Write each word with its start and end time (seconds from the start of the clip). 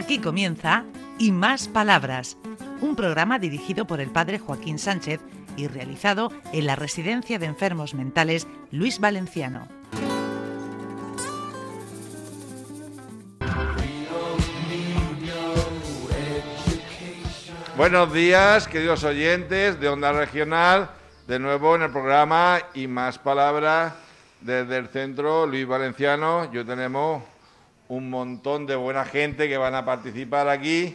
Aquí 0.00 0.18
comienza 0.18 0.84
Y 1.18 1.30
Más 1.30 1.68
Palabras, 1.68 2.38
un 2.80 2.96
programa 2.96 3.38
dirigido 3.38 3.86
por 3.86 4.00
el 4.00 4.08
padre 4.08 4.38
Joaquín 4.38 4.78
Sánchez 4.78 5.20
y 5.58 5.66
realizado 5.68 6.32
en 6.54 6.64
la 6.64 6.74
Residencia 6.74 7.38
de 7.38 7.44
Enfermos 7.44 7.92
Mentales 7.92 8.46
Luis 8.70 8.98
Valenciano. 8.98 9.68
Buenos 17.76 18.10
días, 18.14 18.68
queridos 18.68 19.04
oyentes 19.04 19.78
de 19.78 19.88
Onda 19.90 20.12
Regional, 20.12 20.88
de 21.26 21.38
nuevo 21.38 21.76
en 21.76 21.82
el 21.82 21.90
programa 21.90 22.60
y 22.72 22.86
más 22.86 23.18
palabras 23.18 23.92
desde 24.40 24.78
el 24.78 24.88
centro 24.88 25.46
Luis 25.46 25.66
Valenciano. 25.66 26.50
Yo 26.50 26.64
tenemos 26.64 27.22
un 27.90 28.08
montón 28.08 28.66
de 28.66 28.76
buena 28.76 29.04
gente 29.04 29.48
que 29.48 29.58
van 29.58 29.74
a 29.74 29.84
participar 29.84 30.48
aquí. 30.48 30.94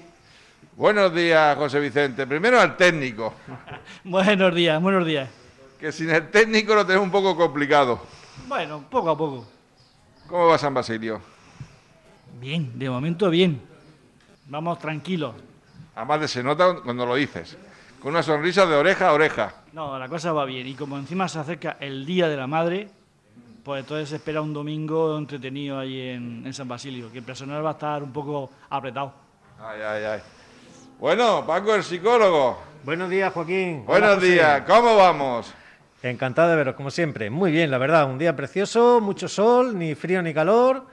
Buenos 0.78 1.14
días, 1.14 1.58
José 1.58 1.82
Vicente. 1.82 2.26
Primero 2.26 2.60
al 2.60 2.78
técnico. 2.78 3.34
buenos 4.06 4.56
días, 4.56 4.82
buenos 4.82 5.06
días. 5.06 5.30
Que 5.78 5.92
sin 5.92 6.10
el 6.10 6.32
técnico 6.32 6.74
lo 6.74 6.86
tenemos 6.86 7.06
un 7.06 7.12
poco 7.12 7.36
complicado. 7.36 8.00
Bueno, 8.48 8.86
poco 8.90 9.10
a 9.10 9.18
poco. 9.18 9.46
¿Cómo 10.28 10.48
va 10.48 10.58
San 10.58 10.74
Basilio? 10.74 11.20
Bien, 12.40 12.72
de 12.80 12.90
momento 12.90 13.30
bien. 13.30 13.62
Vamos 14.46 14.80
tranquilos. 14.80 15.36
Además 15.96 16.32
se 16.32 16.44
nota 16.44 16.76
cuando 16.82 17.06
lo 17.06 17.16
dices. 17.16 17.58
Con 18.02 18.12
una 18.12 18.24
sonrisa 18.24 18.66
de 18.66 18.76
oreja 18.76 19.10
a 19.10 19.14
oreja. 19.14 19.54
No, 19.74 20.00
la 20.00 20.08
cosa 20.08 20.32
va 20.32 20.46
bien. 20.46 20.66
Y 20.66 20.76
como 20.76 20.98
encima 20.98 21.28
se 21.28 21.40
acerca 21.40 21.76
el 21.82 22.06
Día 22.06 22.30
de 22.30 22.38
la 22.38 22.48
Madre, 22.48 22.88
pues 23.66 23.80
entonces 23.80 24.10
se 24.10 24.18
espera 24.18 24.42
un 24.42 24.54
domingo 24.54 25.18
entretenido 25.18 25.80
ahí 25.80 26.00
en, 26.00 26.54
San 26.54 26.68
Basilio, 26.68 27.12
que 27.12 27.18
el 27.18 27.24
personal 27.24 27.66
va 27.66 27.72
a 27.72 27.74
estar 27.74 28.04
un 28.04 28.14
poco 28.14 28.52
apretado. 28.70 29.12
Ay, 29.60 29.82
ay, 29.82 30.04
ay. 30.04 30.20
Bueno, 31.00 31.44
Paco, 31.48 31.74
el 31.74 31.84
psicólogo. 31.84 32.60
Buenos 32.84 33.10
días, 33.10 33.34
Joaquín. 33.34 33.84
Buenos 33.84 34.22
días, 34.22 34.62
¿cómo 34.68 34.96
vamos? 34.96 35.52
Encantado 36.04 36.52
de 36.52 36.58
veros, 36.58 36.76
como 36.76 36.92
siempre. 36.92 37.32
Muy 37.32 37.52
bien, 37.52 37.72
la 37.72 37.80
verdad, 37.80 38.06
un 38.06 38.20
día 38.20 38.36
precioso, 38.36 39.02
mucho 39.02 39.28
sol, 39.28 39.76
ni 39.80 39.96
frío 39.96 40.22
ni 40.22 40.32
calor 40.32 40.86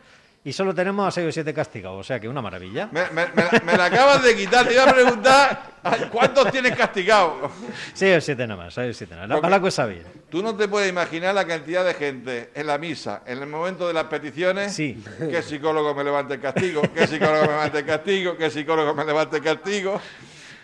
y 0.45 0.53
solo 0.53 0.75
tenemos 0.75 1.07
a 1.07 1.11
6 1.13 1.29
o 1.29 1.33
7 1.33 1.55
castigados, 1.55 2.01
o 2.01 2.03
sea 2.03 2.19
que 2.19 2.29
una 2.29 2.43
maravilla. 2.43 2.89
Me, 2.91 3.77
la 3.77 3.85
acabas 3.85 4.25
de 4.25 4.35
quitar, 4.35 4.67
te 4.67 4.75
iba 4.75 4.83
a 4.83 4.93
preguntar 4.93 5.73
cuántos 6.11 6.51
tienes 6.51 6.77
castigados. 6.77 7.53
6 7.95 8.17
o 8.17 8.21
7 8.21 8.47
nada 8.49 8.65
más, 8.65 8.75
6 8.75 8.91
o 8.91 8.99
7 8.99 9.15
nada 9.15 9.41
más. 9.41 9.51
La, 9.51 9.61
cosa 9.61 9.87
bien. 9.87 10.03
Tú 10.31 10.43
no 10.43 10.57
te 10.57 10.67
puedes 10.67 10.91
imaginar 10.91 11.33
la 11.33 11.47
cantidad 11.47 11.85
de 11.85 11.95
gente 11.95 12.51
en 12.55 12.67
la 12.67 12.77
misa, 12.77 13.23
en 13.25 13.39
el 13.39 13.47
momento 13.47 13.87
de 13.87 13.95
las 13.95 14.05
peticiones, 14.05 14.75
sí. 14.75 15.01
que 15.19 15.43
psicólogo 15.43 15.95
me 15.95 16.03
levante 16.03 16.35
el 16.35 16.41
castigo, 16.41 16.83
que 16.93 17.07
psicólogo 17.07 17.43
me 17.43 17.53
levante 17.53 17.79
el 17.79 17.87
castigo, 17.87 18.37
que 18.37 18.51
psicólogo 18.51 18.95
me 18.95 19.05
levante 19.05 19.37
el 19.37 19.43
castigo. 19.45 20.01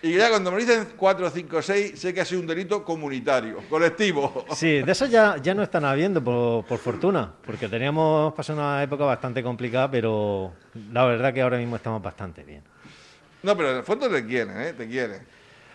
Y 0.00 0.16
ya 0.16 0.28
cuando 0.28 0.52
me 0.52 0.58
dicen 0.58 0.86
4, 0.96 1.30
5, 1.30 1.62
6, 1.62 1.98
sé 1.98 2.14
que 2.14 2.20
ha 2.20 2.24
sido 2.24 2.40
un 2.40 2.46
delito 2.46 2.84
comunitario, 2.84 3.58
colectivo. 3.68 4.44
Sí, 4.54 4.80
de 4.82 4.92
eso 4.92 5.06
ya, 5.06 5.36
ya 5.42 5.54
no 5.54 5.62
están 5.64 5.84
habiendo, 5.84 6.22
por, 6.22 6.78
fortuna, 6.78 7.32
porque 7.44 7.68
teníamos 7.68 8.32
pasado 8.34 8.60
una 8.60 8.82
época 8.82 9.04
bastante 9.04 9.42
complicada, 9.42 9.90
pero 9.90 10.52
la 10.92 11.04
verdad 11.04 11.34
que 11.34 11.42
ahora 11.42 11.58
mismo 11.58 11.76
estamos 11.76 12.00
bastante 12.00 12.44
bien. 12.44 12.62
No, 13.42 13.56
pero 13.56 13.72
en 13.72 13.76
el 13.78 13.82
fondo 13.82 14.08
te 14.08 14.24
quieren, 14.24 14.60
¿eh? 14.60 14.72
Te 14.72 14.86
quieren. 14.86 15.20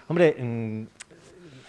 Hombre, 0.08 0.36
mm, 0.40 0.84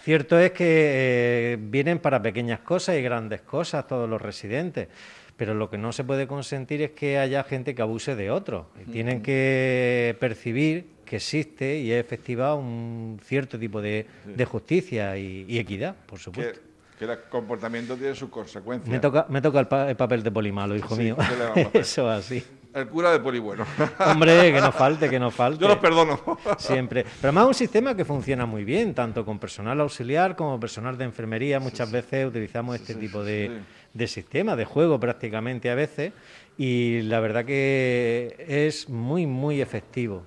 cierto 0.03 0.39
es 0.39 0.51
que 0.51 1.53
eh, 1.53 1.57
vienen 1.59 1.99
para 1.99 2.21
pequeñas 2.21 2.61
cosas 2.61 2.95
y 2.95 3.01
grandes 3.01 3.41
cosas 3.41 3.85
todos 3.85 4.09
los 4.09 4.21
residentes 4.21 4.87
pero 5.37 5.53
lo 5.53 5.69
que 5.69 5.77
no 5.77 5.91
se 5.91 6.03
puede 6.03 6.27
consentir 6.27 6.81
es 6.81 6.91
que 6.91 7.17
haya 7.17 7.43
gente 7.43 7.75
que 7.75 7.81
abuse 7.81 8.15
de 8.15 8.31
otros. 8.31 8.67
Tienen 8.91 9.21
que 9.21 10.15
percibir 10.19 10.87
que 11.05 11.17
existe 11.17 11.79
y 11.79 11.91
es 11.91 12.03
efectiva 12.03 12.55
un 12.55 13.19
cierto 13.23 13.59
tipo 13.59 13.81
de, 13.81 14.07
justicia 14.45 15.17
y, 15.17 15.59
equidad, 15.59 15.95
por 16.05 16.19
supuesto. 16.19 16.59
Que, 16.97 17.05
el 17.05 17.19
comportamiento 17.29 17.97
tiene 17.97 18.15
sus 18.15 18.29
consecuencias. 18.29 18.89
Me 18.89 18.99
toca, 18.99 19.25
me 19.29 19.41
toca 19.41 19.59
el, 19.59 19.67
papel 19.97 20.23
de 20.23 20.31
polimalo, 20.31 20.75
hijo 20.75 20.95
mío. 20.95 21.17
Eso 21.73 22.09
así. 22.09 22.41
El 22.75 22.87
cura 22.89 23.09
de 23.11 23.21
poli 23.21 23.39
bueno. 23.39 23.65
Hombre, 24.05 24.51
que 24.51 24.59
no 24.59 24.69
falte, 24.73 25.09
que 25.09 25.17
no 25.17 25.31
falte. 25.31 25.61
Yo 25.61 25.69
los 25.69 25.77
perdono. 25.77 26.19
Siempre. 26.57 27.03
Pero 27.03 27.29
además 27.29 27.43
es 27.43 27.47
un 27.47 27.53
sistema 27.53 27.95
que 27.95 28.03
funciona 28.03 28.45
muy 28.45 28.65
bien, 28.65 28.93
tanto 28.93 29.23
con 29.23 29.39
personal 29.39 29.79
auxiliar 29.79 30.35
como 30.35 30.59
personal 30.59 30.97
de 30.97 31.05
enfermería. 31.05 31.61
Muchas 31.61 31.89
veces 31.89 32.27
utilizamos 32.27 32.75
este 32.75 32.95
tipo 32.95 33.23
de, 33.23 33.61
de 33.93 34.07
sistema, 34.07 34.57
de 34.57 34.65
juego 34.65 34.99
prácticamente 34.99 35.69
a 35.69 35.75
veces. 35.75 36.11
Y 36.57 37.01
la 37.03 37.21
verdad 37.21 37.45
que 37.45 38.45
es 38.45 38.89
muy, 38.89 39.25
muy 39.25 39.61
efectivo. 39.61 40.23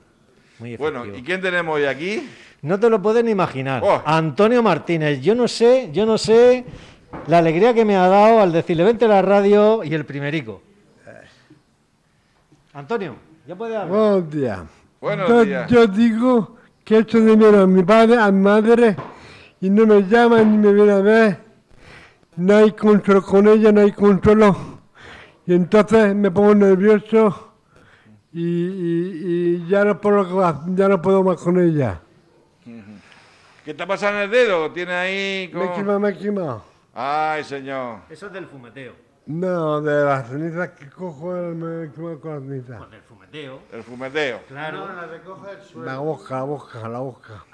Bueno, 0.79 1.05
¿y 1.05 1.23
quién 1.23 1.43
tenemos 1.43 1.77
hoy 1.77 1.85
aquí? 1.85 2.27
No 2.63 2.81
te 2.81 2.89
lo 2.89 3.03
pueden 3.03 3.29
imaginar. 3.29 3.83
Oh. 3.85 4.03
Antonio 4.07 4.63
Martínez. 4.63 5.21
Yo 5.21 5.35
no 5.35 5.49
sé, 5.49 5.91
yo 5.93 6.07
no 6.07 6.17
sé 6.17 6.65
la 7.27 7.39
alegría 7.39 7.75
que 7.75 7.85
me 7.85 7.95
ha 7.95 8.09
dado 8.09 8.41
al 8.41 8.53
decirle 8.53 8.85
vente 8.85 9.05
a 9.05 9.09
la 9.09 9.21
radio 9.21 9.85
y 9.85 9.93
el 9.93 10.07
primerico. 10.07 10.63
Antonio, 12.79 13.17
ya 13.45 13.57
puede 13.57 13.77
hablar. 13.77 13.89
Buenos 13.89 14.31
días. 14.31 14.61
Buenos 15.01 15.29
yo, 15.29 15.45
días. 15.45 15.69
Yo 15.69 15.87
digo 15.89 16.57
que 16.85 16.95
he 16.95 16.99
hecho 17.01 17.19
de 17.19 17.37
menos 17.37 17.57
a 17.57 17.67
mi 17.67 17.83
padre, 17.83 18.17
a 18.17 18.31
mi 18.31 18.41
madre, 18.41 18.95
y 19.61 19.69
no 19.69 19.85
me 19.85 20.03
llaman 20.03 20.53
ni 20.53 20.59
me 20.59 20.73
vienen 20.73 20.95
a 20.95 21.01
ver. 21.01 21.41
No 22.37 22.57
hay 22.57 22.71
control 22.71 23.25
con 23.25 23.49
ella, 23.49 23.73
no 23.73 23.81
hay 23.81 23.91
control. 23.91 24.55
Y 25.45 25.55
entonces 25.55 26.15
me 26.15 26.31
pongo 26.31 26.55
nervioso 26.55 27.51
y, 28.33 29.67
ya, 29.67 29.85
no 29.85 30.01
puedo, 30.01 30.63
ya 30.77 30.89
no 30.89 31.03
puedo 31.03 31.25
más 31.25 31.39
con 31.39 31.61
ella. 31.61 32.01
¿Qué 33.65 33.75
te 33.75 33.87
pasa 33.89 34.11
en 34.11 34.17
el 34.19 34.31
dedo? 34.31 34.71
¿Tiene 34.71 34.93
ahí...? 34.93 35.51
Me 35.53 35.65
he 35.65 35.73
quemado, 35.73 35.99
me 35.99 36.11
he 36.11 36.17
quemado. 36.17 36.63
Ay, 36.95 37.43
señor. 37.43 38.03
Eso 38.09 38.27
es 38.29 38.33
del 38.33 38.47
fumeteo. 38.47 39.08
No, 39.29 39.83
de 39.83 40.05
las 40.07 40.27
cenizas 40.27 40.71
que 40.71 40.89
cojo 40.89 41.35
me 41.35 41.85
he 41.85 41.93
quemado 41.93 42.19
con 42.19 42.35
las 42.35 42.43
cenizas. 42.45 42.79
Con 42.79 42.95
el 42.95 43.03
fumeteo. 43.03 43.61
El 43.71 43.83
fumeteo. 43.83 44.41
Claro. 44.49 44.89
No, 44.89 44.95
la 44.95 45.07
recoge 45.07 45.51
el 45.53 45.63
suelo. 45.63 45.87
La 45.87 45.99
boca, 45.99 46.35
la 46.37 46.43
boca, 46.45 46.89
la 46.89 46.99
boca. 47.01 47.45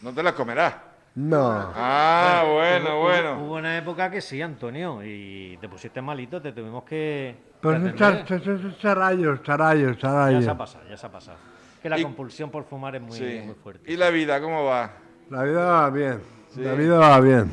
No 0.00 0.14
te 0.14 0.22
las 0.22 0.32
comerás. 0.32 0.74
No. 1.16 1.50
Ah, 1.52 2.44
bueno, 2.50 2.98
bueno. 2.98 3.44
Hubo, 3.44 3.56
una 3.56 3.76
época 3.76 4.10
que 4.10 4.22
sí, 4.22 4.40
Antonio, 4.40 5.04
y 5.04 5.58
te 5.60 5.68
pusiste 5.68 6.00
malito, 6.00 6.40
te 6.40 6.52
tuvimos 6.52 6.84
que. 6.84 7.36
Pues 7.60 7.82
es 7.82 7.94
charayos, 8.78 9.42
charayos, 9.42 9.98
charayos. 9.98 10.40
Ya 10.40 10.44
se 10.46 10.50
ha 10.50 10.56
pasado, 10.56 10.84
ya 10.88 10.96
se 10.96 11.06
ha 11.06 11.12
pasado. 11.12 11.38
Que 11.82 11.90
la 11.90 12.00
compulsión 12.00 12.50
por 12.50 12.64
fumar 12.64 12.96
es 12.96 13.02
muy, 13.02 13.20
muy, 13.42 13.54
fuerte. 13.54 13.92
¿Y 13.92 13.98
la 13.98 14.08
vida, 14.08 14.40
cómo 14.40 14.64
va? 14.64 14.92
La 15.28 15.42
vida 15.42 15.62
va 15.62 15.90
bien. 15.90 16.22
La 16.56 16.72
vida 16.72 16.98
va 16.98 17.20
bien. 17.20 17.50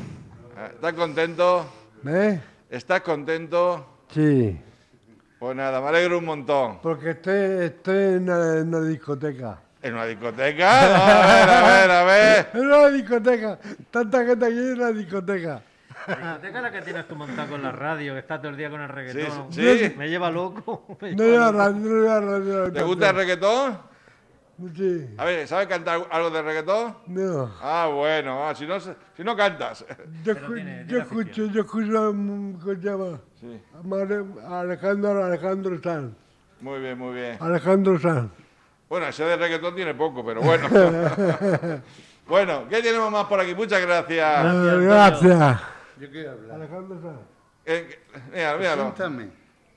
Ah, 0.56 0.68
¿Estás 0.72 0.94
contento? 0.94 1.66
¿Eh? 2.06 2.40
¿Estás 2.72 3.02
contento? 3.02 3.86
Sí. 4.08 4.58
Pues 5.38 5.54
nada, 5.54 5.78
me 5.82 5.88
alegro 5.88 6.16
un 6.20 6.24
montón. 6.24 6.78
Porque 6.80 7.10
estoy, 7.10 7.66
estoy 7.66 8.14
en 8.14 8.30
una 8.30 8.80
discoteca. 8.80 9.60
¿En 9.82 9.92
una 9.92 10.06
discoteca? 10.06 10.80
a 10.80 11.26
ver, 11.26 11.50
a 11.50 11.62
ver, 11.66 11.90
a 11.90 12.04
ver. 12.04 12.50
En 12.54 12.60
una 12.60 12.88
discoteca. 12.88 13.58
Tanta 13.90 14.24
gente 14.24 14.46
aquí 14.46 14.56
en 14.56 14.72
una 14.72 14.90
discoteca. 14.90 15.62
La 16.08 16.16
discoteca 16.16 16.60
la 16.62 16.72
que 16.72 16.80
tienes 16.80 17.06
tú 17.06 17.14
montada 17.14 17.46
con 17.46 17.62
la 17.62 17.72
radio, 17.72 18.14
que 18.14 18.20
estás 18.20 18.40
todo 18.40 18.52
el 18.52 18.56
día 18.56 18.70
con 18.70 18.80
el 18.80 18.88
reggaetón. 18.88 19.52
Sí, 19.52 19.78
sí. 19.78 19.94
Me 19.98 20.08
lleva 20.08 20.30
loco. 20.30 20.96
no 20.98 21.24
lleva 21.24 21.52
radio, 21.52 21.76
no 21.76 22.00
lleva 22.00 22.20
radio. 22.22 22.72
¿Te 22.72 22.82
gusta 22.84 23.10
el 23.10 23.16
reggaetón? 23.16 23.91
Sí. 24.76 25.14
A 25.18 25.24
ver, 25.24 25.48
¿sabes 25.48 25.66
cantar 25.66 26.06
algo 26.10 26.30
de 26.30 26.42
reggaetón? 26.42 26.96
No. 27.06 27.50
Ah, 27.60 27.90
bueno, 27.92 28.46
ah, 28.46 28.54
si, 28.54 28.66
no, 28.66 28.78
si 28.78 29.24
no 29.24 29.36
cantas. 29.36 29.84
Yo, 30.22 30.34
yo 30.86 30.98
escucho, 31.00 31.46
yo 31.46 31.62
escucho 31.62 31.98
a, 31.98 32.74
llama? 32.74 33.20
Sí. 33.40 33.60
Alejandro, 34.48 35.24
Alejandro 35.24 35.82
Sanz. 35.82 36.14
Muy 36.60 36.80
bien, 36.80 36.98
muy 36.98 37.14
bien. 37.14 37.38
Alejandro 37.40 37.98
Sanz. 37.98 38.30
Bueno, 38.88 39.06
ese 39.06 39.24
de 39.24 39.36
reggaetón 39.36 39.74
tiene 39.74 39.94
poco, 39.94 40.24
pero 40.24 40.42
bueno. 40.42 40.68
bueno, 42.28 42.68
¿qué 42.68 42.82
tenemos 42.82 43.10
más 43.10 43.24
por 43.24 43.40
aquí? 43.40 43.54
Muchas 43.54 43.80
gracias. 43.80 44.54
Gracias. 44.82 45.60
Yo 45.98 46.10
quiero 46.10 46.32
hablar. 46.32 46.56
Alejandro 46.56 47.00
Sanz. 47.00 47.20
Eh, 47.64 47.98
mira, 48.32 48.56
míralo. 48.56 49.32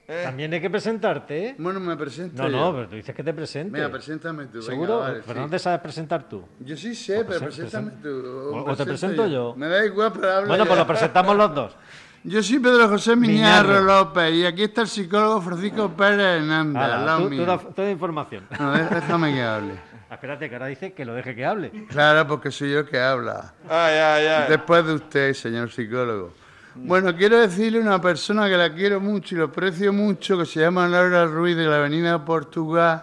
¿Eh? 0.07 0.21
También 0.23 0.53
hay 0.53 0.61
que 0.61 0.69
presentarte, 0.69 1.47
¿eh? 1.47 1.55
Bueno, 1.57 1.79
me 1.79 1.97
presento. 1.97 2.43
No, 2.43 2.49
no, 2.49 2.75
pero 2.75 2.89
tú 2.89 2.95
dices 2.95 3.15
que 3.15 3.23
te 3.23 3.33
presentes. 3.33 3.73
Mira, 3.73 3.91
preséntame 3.91 4.45
tú. 4.45 4.61
¿Seguro? 4.61 5.03
pero 5.25 5.41
no 5.41 5.49
te 5.49 5.57
sabes 5.57 5.79
presentar 5.79 6.29
tú. 6.29 6.43
Yo 6.59 6.77
sí 6.77 6.93
sé, 6.93 7.25
pero 7.25 7.39
preséntame 7.39 7.91
tú. 8.03 8.53
O, 8.53 8.75
te 8.75 8.85
presento 8.85 9.25
yo. 9.27 9.55
Me 9.55 9.67
da 9.67 9.83
igual, 9.83 10.11
pero 10.13 10.31
habla. 10.31 10.47
Bueno, 10.47 10.65
pues 10.65 10.77
lo 10.77 10.87
presentamos 10.87 11.35
los 11.35 11.55
dos. 11.55 11.75
Yo 12.27 12.41
soy 12.41 12.57
Pedro 12.57 12.89
José 12.89 13.15
Miñarro, 13.15 13.81
López 13.81 14.33
y 14.33 14.47
aquí 14.47 14.63
está 14.63 14.81
el 14.81 14.87
psicólogo 14.87 15.41
Francisco 15.41 15.89
Pérez 15.89 16.41
Hernández. 16.41 16.81
Ala, 16.81 17.17
tú, 17.19 17.29
tú 17.29 17.73
toda 17.75 17.91
información. 17.91 18.47
No, 18.59 18.71
déjame 18.73 19.31
que 19.31 19.43
hable. 19.43 19.73
Espérate, 20.11 20.49
que 20.49 20.55
ahora 20.55 20.65
dice 20.65 20.93
que 20.93 21.05
lo 21.05 21.13
deje 21.13 21.35
que 21.35 21.45
hable. 21.45 21.71
Claro, 21.87 22.27
porque 22.27 22.49
soy 22.49 22.71
yo 22.71 22.79
el 22.79 22.87
que 22.87 22.99
habla. 22.99 23.53
Ay, 23.69 23.95
ay, 23.95 24.25
ay. 24.25 24.45
Después 24.49 24.83
de 24.87 24.93
usted, 24.93 25.33
señor 25.33 25.69
psicólogo. 25.69 26.33
Bueno, 26.75 27.15
quiero 27.15 27.39
decirle 27.39 27.79
a 27.79 27.81
una 27.81 28.01
persona 28.01 28.47
que 28.49 28.57
la 28.57 28.73
quiero 28.73 28.99
mucho 28.99 29.35
y 29.35 29.37
lo 29.37 29.45
aprecio 29.45 29.93
mucho, 29.93 30.37
que 30.37 30.45
se 30.45 30.59
llama 30.59 30.87
Laura 30.87 31.25
Ruiz 31.25 31.55
de 31.55 31.65
la 31.65 31.77
Avenida 31.77 32.23
Portugal, 32.23 33.01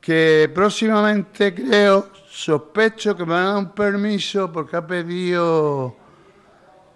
que 0.00 0.50
próximamente 0.54 1.54
creo, 1.54 2.08
sospecho 2.30 3.14
que 3.16 3.24
me 3.24 3.32
van 3.32 3.42
a 3.42 3.46
dar 3.48 3.56
un 3.58 3.70
permiso 3.72 4.50
porque 4.50 4.76
ha 4.76 4.86
pedido 4.86 5.94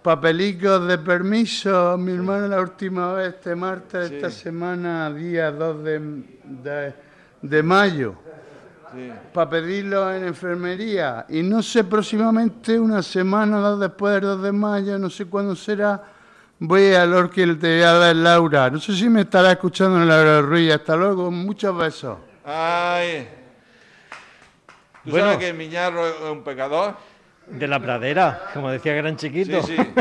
papelicos 0.03 0.87
de 0.89 0.99
permiso 0.99 1.91
a 1.91 1.97
mi 1.99 2.13
hermana 2.13 2.49
la 2.49 2.61
última 2.61 3.13
vez, 3.13 3.35
este 3.35 3.55
martes 3.55 4.11
de 4.11 4.17
esta 4.17 4.31
semana, 4.31 5.13
día 5.13 5.51
2 5.53 5.85
de, 5.85 5.99
de- 6.45 6.95
de 7.43 7.63
mayo, 7.63 8.15
para 9.33 9.51
pedirlo 9.51 10.13
en 10.13 10.25
enfermería. 10.25 11.27
Y 11.29 11.43
no 11.43 11.63
sé, 11.63 11.85
próximamente, 11.85 12.79
una 12.79 13.03
semana 13.03 13.59
o 13.59 13.61
dos 13.61 13.81
después 13.81 14.15
del 14.15 14.23
2 14.23 14.43
de 14.43 14.53
mayo, 14.53 14.99
no 14.99 15.09
sé 15.11 15.27
cuándo 15.27 15.55
será, 15.57 16.03
voy 16.59 16.93
al 16.95 17.13
Orquil 17.15 17.59
te 17.59 17.75
voy 17.77 17.83
a 17.85 17.93
dar 17.93 18.17
Laura. 18.17 18.71
No 18.71 18.79
sé 18.79 18.95
si 18.95 19.09
me 19.09 19.23
estará 19.23 19.53
escuchando 19.53 19.99
Laura 20.01 20.41
Ruiz. 20.41 20.73
Hasta 20.73 20.97
luego, 20.97 21.31
muchos 21.31 21.77
besos. 21.77 22.19
Ay. 22.45 23.29
¿Tú 25.05 25.11
Bueno. 25.11 25.33
sabes 25.33 25.39
que 25.47 25.53
Miñarro 25.53 26.07
es 26.07 26.15
un 26.31 26.43
pecador? 26.45 26.95
De 27.49 27.67
la 27.67 27.81
pradera, 27.81 28.51
como 28.55 28.71
decía 28.71 28.95
Gran 28.95 29.17
Chiquito. 29.17 29.61
Sí, 29.63 29.77
sí. 29.77 29.83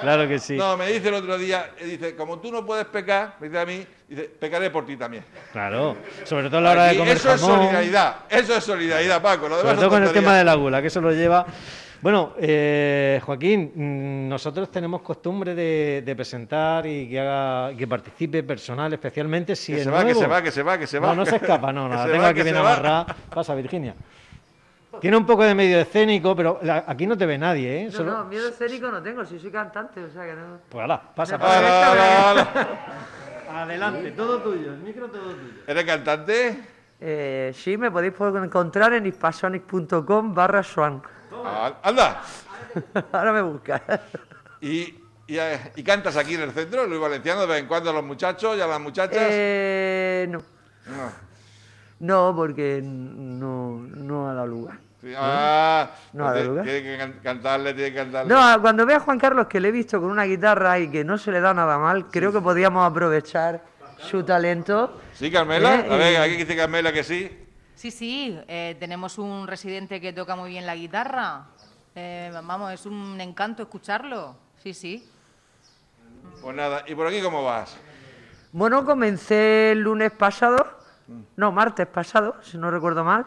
claro 0.00 0.28
que 0.28 0.38
sí. 0.38 0.56
No, 0.56 0.76
me 0.76 0.86
dice 0.88 1.08
el 1.08 1.14
otro 1.14 1.36
día, 1.38 1.70
eh, 1.78 1.84
dice, 1.84 2.14
como 2.16 2.38
tú 2.38 2.50
no 2.52 2.64
puedes 2.64 2.86
pecar, 2.86 3.36
me 3.40 3.48
dice 3.48 3.60
a 3.60 3.66
mí, 3.66 3.86
dice, 4.08 4.24
pecaré 4.38 4.70
por 4.70 4.86
ti 4.86 4.96
también. 4.96 5.24
Claro. 5.52 5.96
Sobre 6.24 6.48
todo 6.48 6.58
a 6.58 6.62
la 6.62 6.70
hora 6.72 6.82
de 6.84 6.88
Aquí, 6.90 6.98
comer 6.98 7.16
eso 7.16 7.32
es 7.34 7.40
solidaridad, 7.40 8.16
eso 8.28 8.56
es 8.56 8.64
solidaridad, 8.64 9.22
Paco. 9.22 9.48
Lo 9.48 9.56
demás 9.58 9.74
Sobre 9.74 9.78
todo 9.80 9.90
con 9.90 10.02
el 10.04 10.12
tema 10.12 10.36
de 10.36 10.44
la 10.44 10.54
gula, 10.54 10.80
que 10.80 10.88
eso 10.88 11.00
lo 11.00 11.12
lleva. 11.12 11.46
Bueno, 12.00 12.34
eh, 12.38 13.18
Joaquín, 13.24 13.72
mm, 13.74 14.28
nosotros 14.28 14.70
tenemos 14.70 15.00
costumbre 15.00 15.54
de, 15.54 16.02
de 16.04 16.14
presentar 16.14 16.86
y 16.86 17.08
que 17.08 17.18
haga, 17.18 17.74
que 17.74 17.86
participe 17.86 18.42
personal, 18.42 18.92
especialmente 18.92 19.56
si 19.56 19.72
Que 19.72 19.78
es 19.78 19.84
se 19.84 19.90
va, 19.90 20.00
que 20.00 20.04
nuevo. 20.12 20.20
se 20.20 20.26
va, 20.26 20.42
que 20.42 20.50
se 20.50 20.62
va, 20.62 20.78
que 20.78 20.86
se 20.86 20.98
va. 20.98 21.08
No, 21.08 21.14
no 21.14 21.24
se 21.26 21.36
escapa, 21.36 21.72
no, 21.72 21.88
no, 21.88 21.94
Que 22.02 22.06
la 22.08 22.12
tengo 22.12 22.26
aquí 22.26 22.34
que 22.36 22.42
bien 22.42 22.56
amarrada. 22.56 23.06
Pasa, 23.34 23.54
Virginia. 23.54 23.94
Tiene 25.00 25.16
un 25.16 25.26
poco 25.26 25.44
de 25.44 25.54
medio 25.54 25.78
escénico, 25.80 26.34
pero 26.36 26.58
la- 26.62 26.84
aquí 26.86 27.06
no 27.06 27.16
te 27.16 27.26
ve 27.26 27.36
nadie, 27.38 27.82
¿eh? 27.82 27.84
No, 27.86 27.92
Solo- 27.92 28.12
no, 28.12 28.24
miedo 28.24 28.48
escénico 28.48 28.88
no 28.90 29.02
tengo, 29.02 29.24
si 29.24 29.38
soy 29.38 29.50
cantante, 29.50 30.02
o 30.04 30.10
sea 30.10 30.24
que 30.24 30.34
no. 30.34 30.58
Pues 30.68 30.84
ala, 30.84 31.00
pasa, 31.14 31.38
pasa. 31.38 31.58
Ala, 31.58 31.90
ala, 31.92 32.30
ala. 32.30 32.68
Adelante, 33.62 34.10
todo 34.12 34.40
tuyo, 34.42 34.72
el 34.72 34.78
micro 34.78 35.08
todo 35.08 35.32
tuyo. 35.34 35.62
¿Eres 35.66 35.84
cantante? 35.84 36.60
Eh, 37.00 37.52
sí, 37.54 37.76
me 37.76 37.90
podéis 37.90 38.14
encontrar 38.42 38.92
en 38.94 39.06
hispasonic.com 39.06 40.34
barra 40.34 40.62
swan. 40.62 41.02
Ah, 41.44 41.72
Anda. 41.82 42.22
Ahora 43.12 43.32
me 43.32 43.42
buscas. 43.42 43.82
¿Y, 44.60 44.94
y, 45.26 45.38
eh, 45.38 45.72
y 45.76 45.82
cantas 45.82 46.16
aquí 46.16 46.34
en 46.34 46.42
el 46.42 46.52
centro, 46.52 46.86
Luis 46.86 47.00
Valenciano, 47.00 47.42
de 47.42 47.46
vez 47.46 47.60
en 47.60 47.66
cuando 47.66 47.90
a 47.90 47.92
los 47.92 48.02
muchachos 48.04 48.56
y 48.56 48.60
a 48.60 48.66
las 48.66 48.80
muchachas? 48.80 49.18
Eh, 49.20 50.26
no, 50.30 50.38
No. 50.38 51.33
No, 52.00 52.32
porque 52.34 52.80
no, 52.82 53.78
no 53.78 54.28
ha 54.28 54.34
dado 54.34 54.46
lugar. 54.46 54.78
Sí, 55.00 55.12
ah, 55.16 55.90
No, 56.14 56.30
pues 56.32 56.46
lugar. 56.46 56.64
tiene 56.64 56.82
que 56.82 56.96
can- 56.98 57.20
cantarle, 57.22 57.74
tiene 57.74 57.90
que 57.90 57.96
cantarle. 57.96 58.34
No, 58.34 58.60
cuando 58.62 58.86
veo 58.86 58.96
a 58.96 59.00
Juan 59.00 59.18
Carlos 59.18 59.46
que 59.48 59.60
le 59.60 59.68
he 59.68 59.72
visto 59.72 60.00
con 60.00 60.10
una 60.10 60.24
guitarra 60.24 60.78
y 60.78 60.88
que 60.90 61.04
no 61.04 61.18
se 61.18 61.30
le 61.30 61.40
da 61.40 61.52
nada 61.52 61.78
mal, 61.78 62.06
creo 62.10 62.32
que 62.32 62.40
podríamos 62.40 62.90
aprovechar 62.90 63.62
su 63.98 64.22
talento. 64.24 65.00
Sí, 65.12 65.30
Carmela. 65.30 65.80
Eh, 65.80 65.86
A 65.92 65.96
ver, 65.96 66.20
aquí 66.20 66.36
dice 66.36 66.56
Carmela 66.56 66.92
que 66.92 67.04
sí. 67.04 67.30
Sí, 67.74 67.90
sí, 67.90 68.38
eh, 68.48 68.76
tenemos 68.80 69.18
un 69.18 69.46
residente 69.46 70.00
que 70.00 70.12
toca 70.12 70.36
muy 70.36 70.50
bien 70.50 70.64
la 70.64 70.74
guitarra. 70.74 71.46
Eh, 71.94 72.30
vamos, 72.44 72.72
es 72.72 72.86
un 72.86 73.20
encanto 73.20 73.62
escucharlo. 73.62 74.36
Sí, 74.62 74.72
sí. 74.72 75.06
Pues 76.40 76.56
nada, 76.56 76.82
¿y 76.86 76.94
por 76.94 77.06
aquí 77.06 77.20
cómo 77.20 77.44
vas? 77.44 77.76
Bueno, 78.52 78.84
comencé 78.84 79.72
el 79.72 79.80
lunes 79.80 80.12
pasado, 80.12 80.73
no, 81.36 81.52
martes 81.52 81.86
pasado, 81.86 82.36
si 82.40 82.58
no 82.58 82.70
recuerdo 82.70 83.04
mal, 83.04 83.24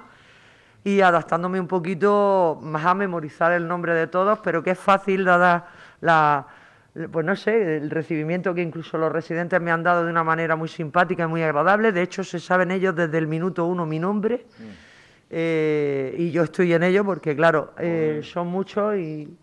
y 0.84 1.02
adaptándome 1.02 1.60
un 1.60 1.68
poquito 1.68 2.58
más 2.62 2.86
a 2.86 2.94
memorizar 2.94 3.52
el 3.52 3.68
nombre 3.68 3.94
de 3.94 4.08
todos, 4.08 4.40
pero 4.40 4.64
que 4.64 4.72
es 4.72 4.80
fácil 4.80 5.26
dada 5.26 5.68
la, 6.02 6.48
pues 7.12 7.26
no 7.26 7.36
sé, 7.36 7.78
el 7.78 7.90
recibimiento 7.90 8.54
que 8.54 8.62
incluso 8.62 8.98
los 8.98 9.12
residentes 9.12 9.62
me 9.62 9.72
han 9.72 9.84
dado 9.84 10.06
de 10.06 10.12
una 10.12 10.24
manera 10.24 10.56
muy 10.56 10.68
simpática 10.68 11.24
y 11.24 11.28
muy 11.28 11.44
agradable. 11.44 11.92
De 11.92 12.02
hecho, 12.02 12.24
se 12.24 12.40
saben 12.40 12.72
ellos 12.72 12.96
desde 12.96 13.18
el 13.18 13.28
minuto 13.28 13.66
uno 13.66 13.86
mi 13.86 14.00
nombre. 14.00 14.46
eh, 15.30 16.16
y 16.18 16.32
yo 16.32 16.44
estoy 16.44 16.74
en 16.74 16.84
ello 16.84 17.04
porque, 17.04 17.36
claro, 17.36 17.74
eh, 17.78 18.22
son 18.24 18.48
muchos 18.48 18.96
y, 18.96 19.38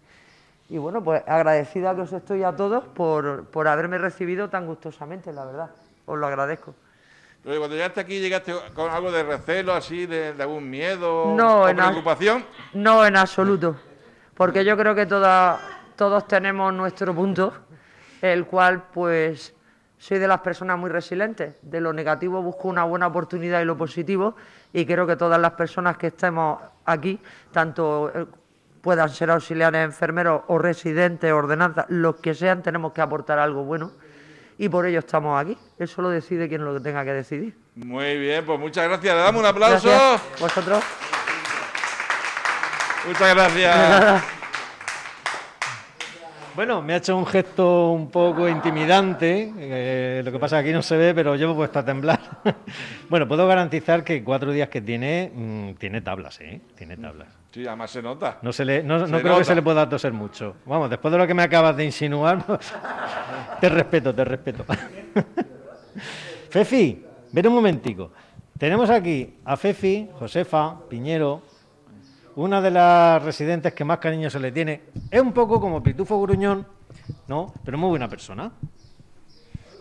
y 0.69 0.79
bueno, 0.79 1.05
pues 1.05 1.23
agradecida 1.27 1.95
que 1.95 2.01
os 2.01 2.13
estoy 2.13 2.43
a 2.43 2.57
todos 2.57 2.85
por, 2.85 3.45
por 3.47 3.69
haberme 3.69 3.99
recibido 3.99 4.49
tan 4.49 4.67
gustosamente, 4.67 5.33
la 5.33 5.45
verdad. 5.45 5.71
Os 6.07 6.19
lo 6.19 6.27
agradezco. 6.27 6.75
Pero 7.45 7.59
cuando 7.59 7.77
llegaste 7.77 8.01
aquí, 8.01 8.21
¿llegaste 8.21 8.55
con 8.75 8.91
algo 8.91 9.13
de 9.13 9.23
recelo, 9.23 9.75
así, 9.75 10.07
de, 10.07 10.33
de 10.33 10.43
algún 10.43 10.69
miedo 10.71 11.35
No, 11.37 11.63
o 11.63 11.69
en 11.69 11.79
a- 11.79 11.89
preocupación? 11.89 12.45
No, 12.73 13.05
en 13.05 13.17
absoluto. 13.17 13.77
Porque 14.35 14.65
yo 14.65 14.77
creo 14.79 14.95
que 14.95 15.05
toda- 15.07 15.61
todos 15.95 16.27
tenemos 16.27 16.73
nuestro 16.73 17.15
punto, 17.15 17.53
el 18.23 18.47
cual, 18.47 18.85
pues, 18.93 19.55
soy 19.99 20.19
de 20.19 20.27
las 20.27 20.41
personas 20.41 20.79
muy 20.79 20.89
resilientes. 20.91 21.57
De 21.63 21.81
lo 21.81 21.93
negativo 21.93 22.41
busco 22.43 22.69
una 22.69 22.85
buena 22.85 23.07
oportunidad 23.09 23.61
y 23.61 23.65
lo 23.67 23.77
positivo, 23.77 24.35
y 24.73 24.87
creo 24.87 25.07
que 25.07 25.17
todas 25.17 25.39
las 25.41 25.53
personas 25.53 25.99
que 25.99 26.07
estemos 26.09 26.61
aquí, 26.87 27.21
tanto 27.53 28.11
eh, 28.15 28.27
puedan 28.81 29.09
ser 29.11 29.31
auxiliares, 29.31 29.85
enfermeros 29.85 30.43
o 30.49 30.59
residentes, 30.59 31.31
ordenanzas, 31.33 31.85
los 31.91 32.17
que 32.17 32.35
sean, 32.35 32.63
tenemos 32.63 32.93
que 32.95 33.03
aportar 33.03 33.39
algo 33.39 33.65
bueno. 33.65 33.93
Y 34.59 34.69
por 34.69 34.87
ello 34.87 35.01
estamos 35.01 35.41
aquí. 35.41 35.59
Eso 35.79 36.03
lo 36.03 36.11
decide 36.11 36.49
quien 36.49 36.65
lo 36.65 36.81
tenga 36.81 37.05
que 37.05 37.13
decidir. 37.13 37.57
Muy 37.75 38.17
bien, 38.19 38.45
pues 38.45 38.59
muchas 38.59 38.85
gracias. 38.89 39.15
Le 39.15 39.21
damos 39.21 39.41
un 39.41 39.47
aplauso. 39.47 39.89
Gracias. 39.89 40.41
¿Vosotros? 40.41 40.85
Muchas 43.07 43.35
gracias. 43.35 44.25
Bueno, 46.55 46.83
me 46.83 46.95
ha 46.95 46.99
hecho 46.99 47.17
un 47.17 47.27
gesto 47.27 47.91
un 47.91 48.09
poco 48.11 48.49
intimidante, 48.49 49.53
eh, 49.59 50.23
lo 50.25 50.31
que 50.31 50.39
pasa 50.39 50.59
es 50.59 50.63
que 50.63 50.69
aquí 50.69 50.75
no 50.75 50.83
se 50.83 50.97
ve, 50.97 51.13
pero 51.13 51.35
yo 51.35 51.49
me 51.49 51.53
he 51.53 51.57
puesto 51.57 51.81
a 51.81 51.85
temblar. 51.85 52.21
bueno, 53.09 53.27
puedo 53.27 53.45
garantizar 53.49 54.05
que 54.05 54.23
cuatro 54.23 54.53
días 54.53 54.69
que 54.69 54.81
tiene, 54.81 55.33
mm, 55.35 55.75
tiene 55.75 56.01
tablas, 56.01 56.41
¿eh? 56.41 56.61
Tiene 56.77 56.97
tablas. 56.97 57.27
Sí, 57.51 57.67
además 57.67 57.91
se 57.91 58.03
nota. 58.03 58.39
No, 58.43 58.53
se 58.53 58.65
le, 58.65 58.85
no, 58.85 58.99
no 59.01 59.19
creo 59.19 59.31
nota. 59.31 59.39
que 59.39 59.45
se 59.47 59.55
le 59.57 59.63
pueda 59.63 59.89
toser 59.89 60.13
mucho. 60.13 60.55
Vamos, 60.65 60.91
después 60.91 61.11
de 61.11 61.19
lo 61.19 61.27
que 61.27 61.35
me 61.35 61.43
acabas 61.43 61.77
de 61.77 61.87
insinuar, 61.87 62.45
te 63.61 63.69
respeto, 63.69 64.15
te 64.15 64.25
respeto. 64.25 64.65
Fefi, 66.51 67.05
ven 67.33 67.49
un 67.49 67.55
momentico. 67.55 68.13
Tenemos 68.57 68.91
aquí 68.91 69.39
a 69.45 69.57
Fefi, 69.57 70.09
Josefa, 70.21 70.77
Piñero, 70.89 71.43
una 72.37 72.61
de 72.61 72.71
las 72.71 73.23
residentes 73.23 73.73
que 73.75 73.85
más 73.85 73.99
cariño 73.99 74.29
se 74.31 74.41
le 74.41 74.53
tiene. 74.53 74.83
Es 75.11 75.21
un 75.21 75.33
poco 75.33 75.61
como 75.61 75.83
Pitufo 75.83 76.21
Gruñón, 76.21 76.67
¿no? 77.29 77.53
Pero 77.65 77.79
muy 77.79 77.91
buena 77.91 78.09
persona. 78.09 78.51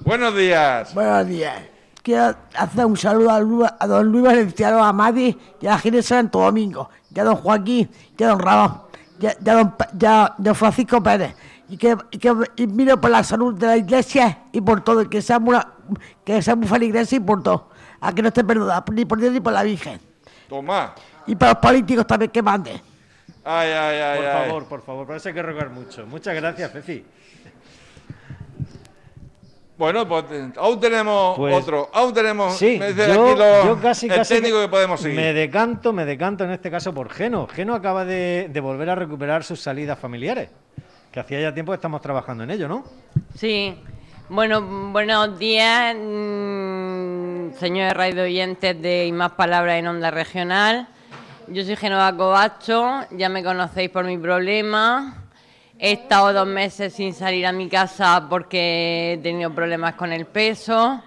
Buenos 0.02 0.36
días. 0.36 0.94
Buenos 0.94 1.28
días. 1.28 1.62
Quiero 2.02 2.36
hacer 2.58 2.86
un 2.86 2.98
saludo 2.98 3.32
a, 3.32 3.40
Lu- 3.40 3.66
a 3.66 3.88
don 3.88 4.12
Luis 4.12 4.26
Valenciano, 4.26 4.84
a 4.84 4.92
Madi 4.92 5.38
y 5.62 5.68
a 5.68 5.72
la 5.72 5.78
gente 5.80 5.98
de 5.98 6.04
Santo 6.04 6.40
Domingo, 6.40 6.90
y 7.16 7.20
a 7.20 7.24
don 7.24 7.36
Joaquín, 7.36 7.90
y 8.18 8.24
a 8.24 8.28
don 8.28 8.40
Ramón, 8.40 8.82
y 9.20 9.26
a, 9.28 9.36
y 9.44 9.50
a 9.50 9.54
don, 9.54 9.72
Pe- 9.78 9.86
y 9.98 10.06
a 10.06 10.34
don 10.38 10.56
Francisco 10.56 11.02
Pérez. 11.02 11.34
Y 11.70 11.78
que, 11.78 11.96
y 12.12 12.18
que 12.18 12.34
y 12.58 12.68
miro 12.68 13.00
por 13.00 13.10
la 13.10 13.24
salud 13.24 13.54
de 13.58 13.66
la 13.66 13.78
iglesia 13.78 14.40
y 14.52 14.60
por 14.60 14.82
todo, 14.84 15.10
que 15.10 15.22
sea 15.22 15.40
muy, 15.40 15.56
que 16.26 16.42
sea 16.42 16.56
muy 16.58 16.68
feliz 16.68 16.80
la 16.82 16.86
iglesia 16.88 17.16
y 17.16 17.22
por 17.22 17.42
todo. 17.42 17.70
A 18.02 18.14
que 18.14 18.22
no 18.22 18.28
esté 18.28 18.44
perdida, 18.44 18.84
ni 18.92 19.06
por 19.06 19.20
Dios 19.20 19.32
ni 19.32 19.40
por 19.40 19.54
la 19.54 19.64
Virgen. 19.64 20.00
Toma. 20.50 20.94
Y 21.28 21.36
para 21.36 21.54
los 21.54 21.62
políticos 21.62 22.06
también 22.08 22.32
que 22.32 22.42
manden. 22.42 22.82
Ay, 23.46 23.70
ay, 23.72 23.98
ay, 24.00 24.18
Por 24.20 24.26
ay. 24.28 24.48
favor, 24.48 24.66
por 24.66 24.82
favor, 24.84 25.08
por 25.08 25.16
eso 25.16 25.28
hay 25.30 25.36
que 25.36 25.42
rogar 25.44 25.70
mucho. 25.70 26.06
Muchas 26.06 26.34
gracias, 26.36 26.72
Fefi. 26.72 27.04
Bueno, 29.78 30.08
pues 30.08 30.26
eh, 30.32 30.50
aún 30.58 30.80
tenemos 30.80 31.36
Pues- 31.36 31.56
otro. 31.56 31.90
Aún 31.94 32.14
tenemos. 32.14 32.56
Sí, 32.58 32.78
me 32.80 32.94
yo, 32.94 33.04
aquí 33.04 33.40
los- 33.40 33.66
yo 33.66 33.82
casi, 33.82 34.06
el 34.08 34.16
casi 34.16 34.36
técnico 34.36 34.62
que 34.62 34.68
podemos 34.68 35.02
seguir. 35.02 35.18
me 35.20 35.34
decanto, 35.34 35.92
me 35.92 36.06
decanto 36.06 36.44
en 36.44 36.52
este 36.52 36.70
caso 36.70 36.94
por 36.94 37.10
Geno. 37.10 37.48
Geno 37.48 37.74
acaba 37.74 38.06
de, 38.06 38.50
de 38.52 38.60
volver 38.62 38.90
a 38.92 38.96
recuperar 38.96 39.44
sus 39.44 39.60
salidas 39.60 39.98
familiares, 39.98 40.50
que 41.12 41.20
hacía 41.20 41.42
ya 41.42 41.54
tiempo 41.54 41.72
que 41.72 41.78
estamos 41.78 42.02
trabajando 42.02 42.44
en 42.44 42.52
ello, 42.52 42.68
¿no? 42.68 42.84
Sí. 43.36 43.76
Bueno, 44.30 44.62
buenos 44.92 45.38
días, 45.38 45.96
mm, 45.96 47.54
señores 47.60 47.94
radio 47.94 48.24
oyentes 48.24 48.80
de 48.82 49.08
Y 49.08 49.12
Más 49.12 49.32
Palabras 49.32 49.76
en 49.80 49.88
Onda 49.88 50.12
Regional. 50.12 50.88
Yo 51.48 51.66
soy 51.66 51.76
Genova 51.76 52.16
Covacho, 52.16 53.06
ya 53.12 53.28
me 53.28 53.44
conocéis 53.44 53.90
por 53.90 54.06
mi 54.06 54.18
problema. 54.18 55.26
He 55.78 55.92
estado 55.92 56.32
dos 56.32 56.48
meses 56.48 56.94
sin 56.94 57.14
salir 57.14 57.46
a 57.46 57.52
mi 57.52 57.68
casa 57.68 58.28
porque 58.30 59.14
he 59.14 59.18
tenido 59.18 59.54
problemas 59.54 59.96
con 59.96 60.14
el 60.14 60.26
peso. 60.26 61.02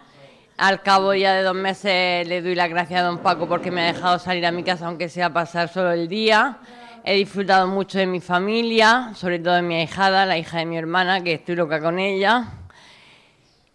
Al 0.58 0.82
cabo 0.82 1.14
ya 1.14 1.32
de 1.32 1.42
dos 1.42 1.54
meses 1.54 2.28
le 2.28 2.42
doy 2.42 2.54
las 2.54 2.68
gracias 2.68 3.00
a 3.00 3.04
don 3.04 3.18
Paco 3.18 3.48
porque 3.48 3.70
me 3.70 3.80
ha 3.80 3.92
dejado 3.92 4.18
salir 4.18 4.44
a 4.44 4.52
mi 4.52 4.62
casa 4.62 4.88
aunque 4.88 5.08
sea 5.08 5.32
pasar 5.32 5.70
solo 5.70 5.92
el 5.92 6.06
día. 6.06 6.58
He 7.02 7.14
disfrutado 7.14 7.66
mucho 7.66 7.98
de 7.98 8.06
mi 8.06 8.20
familia, 8.20 9.12
sobre 9.14 9.38
todo 9.38 9.54
de 9.54 9.62
mi 9.62 9.76
ahijada, 9.76 10.26
la 10.26 10.36
hija 10.36 10.58
de 10.58 10.66
mi 10.66 10.76
hermana, 10.76 11.22
que 11.22 11.34
estoy 11.34 11.56
loca 11.56 11.80
con 11.80 11.98
ella. 11.98 12.44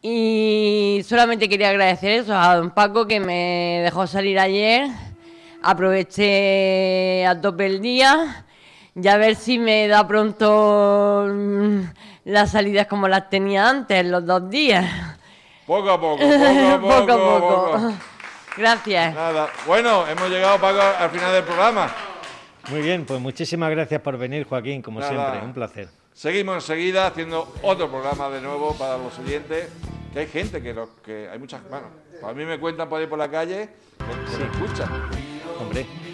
Y 0.04 1.02
solamente 1.08 1.50
quería 1.50 1.70
agradecer 1.70 2.12
eso 2.12 2.36
a 2.36 2.56
don 2.56 2.70
Paco 2.70 3.08
que 3.08 3.20
me 3.20 3.82
dejó 3.84 4.06
salir 4.06 4.38
ayer. 4.38 5.11
Aproveché 5.64 7.26
a 7.26 7.40
tope 7.40 7.66
el 7.66 7.82
día 7.82 8.46
y 8.96 9.08
a 9.08 9.18
ver 9.18 9.36
si 9.36 9.60
me 9.60 9.88
da 9.88 10.08
pronto 10.08 11.28
mm, 11.30 11.82
las 12.26 12.52
salidas 12.52 12.88
como 12.88 13.08
las 13.08 13.30
tenía 13.30 13.70
antes, 13.70 14.06
los 14.06 14.26
dos 14.26 14.50
días. 14.50 14.86
Poco 15.66 15.90
a 15.90 16.02
poco, 16.02 16.24
poco 16.82 16.96
a 16.96 17.06
poco. 17.06 17.72
poco, 17.72 17.94
Gracias. 18.58 19.14
Nada. 19.16 19.50
Bueno, 19.66 20.06
hemos 20.08 20.30
llegado, 20.30 20.60
Paco, 20.60 20.82
al 20.82 21.10
final 21.10 21.32
del 21.32 21.44
programa. 21.44 21.90
Muy 22.70 22.82
bien, 22.82 23.06
pues 23.06 23.20
muchísimas 23.20 23.72
gracias 23.72 24.02
por 24.02 24.18
venir, 24.18 24.46
Joaquín, 24.46 24.82
como 24.82 25.02
siempre, 25.02 25.42
un 25.42 25.54
placer. 25.54 25.88
Seguimos 26.14 26.56
enseguida 26.56 27.08
haciendo 27.08 27.54
otro 27.64 27.90
programa 27.90 28.30
de 28.30 28.42
nuevo 28.42 28.76
para 28.76 28.98
los 28.98 29.18
oyentes, 29.18 29.70
que 30.14 30.20
hay 30.20 30.28
gente 30.28 30.62
que, 30.62 30.74
lo, 30.74 30.90
que 31.02 31.30
hay 31.30 31.40
muchas, 31.40 31.62
bueno, 31.70 31.88
a 32.24 32.34
mí 32.34 32.46
me 32.46 32.60
cuentan 32.60 32.90
por 32.90 33.00
ahí 33.00 33.08
por 33.08 33.18
la 33.18 33.32
calle 33.32 33.70
que, 33.98 34.32
se 34.32 34.44
escuchan. 34.44 35.21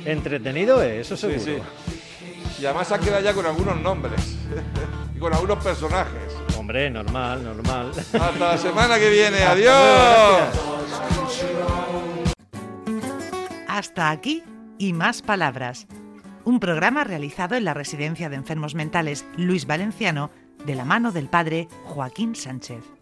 Entretenido 0.05 0.81
es, 0.81 1.07
eso 1.07 1.17
seguro. 1.17 1.39
Sí, 1.39 1.57
sí. 1.57 2.61
Y 2.61 2.65
además 2.65 2.91
ha 2.91 2.99
quedado 2.99 3.21
ya 3.23 3.33
con 3.33 3.45
algunos 3.45 3.79
nombres 3.79 4.37
y 5.15 5.19
con 5.19 5.33
algunos 5.33 5.63
personajes. 5.63 6.35
Hombre, 6.57 6.89
normal, 6.89 7.43
normal. 7.43 7.91
Hasta 7.95 8.31
la 8.39 8.57
semana 8.57 8.97
que 8.97 9.09
viene, 9.09 9.43
adiós. 9.43 10.41
Hasta 13.67 14.09
aquí 14.09 14.43
y 14.79 14.93
más 14.93 15.21
palabras 15.21 15.87
un 16.45 16.59
programa 16.59 17.03
realizado 17.03 17.55
en 17.55 17.65
la 17.65 17.73
Residencia 17.73 18.29
de 18.29 18.37
Enfermos 18.37 18.73
Mentales 18.73 19.25
Luis 19.35 19.67
Valenciano 19.67 20.31
de 20.65 20.75
la 20.75 20.85
mano 20.85 21.11
del 21.11 21.27
padre 21.27 21.67
Joaquín 21.83 22.35
Sánchez. 22.35 22.96